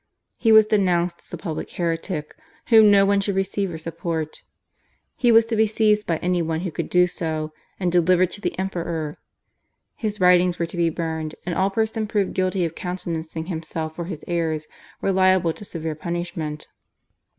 [0.39, 2.35] He was denounced as a public heretic
[2.69, 4.41] whom no one should receive or support;
[5.15, 8.41] he was to be seized by any one who could do so, and delivered to
[8.41, 9.19] the Emperor;
[9.95, 14.05] his writings were to be burned, and all persons proved guilty of countenancing himself or
[14.05, 14.65] his errors
[15.01, 16.67] were liable to severe punishment.